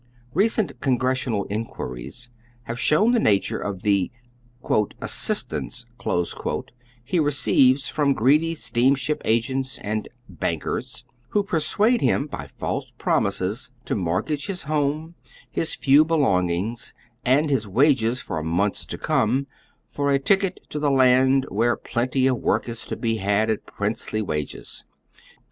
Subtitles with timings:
[0.33, 2.27] Eeeent Congressional inqniries
[2.63, 4.09] have shown the nature of the"
[4.99, 5.85] assistance"
[7.03, 13.93] he receives from greedy steamship agents and "bankers," who persuade him by false promises to
[13.93, 15.13] mortgage his homo,
[15.51, 19.45] his few belongings, and his wages for months to come
[19.87, 23.67] for a ticket to the land where plenty of work is to be had at
[23.67, 24.83] princely wages.